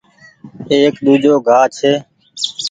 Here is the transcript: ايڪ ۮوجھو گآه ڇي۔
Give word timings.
ايڪ 0.71 0.93
ۮوجھو 1.05 1.35
گآه 1.47 1.65
ڇي۔ 1.77 1.91